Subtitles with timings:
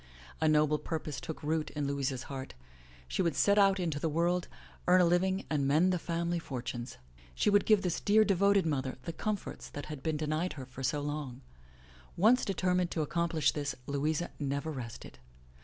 [0.41, 2.55] A noble purpose took root in Louisa's heart.
[3.07, 4.47] She would set out into the* world,
[4.87, 6.97] earn a living, and mend the family fortunes.
[7.35, 10.01] She would give this dear devoted mother the comforts i8 THE LATCH KEY that had
[10.01, 11.41] been denied her so long.
[12.17, 15.19] Once determined to ac complish this, Louisa never rested.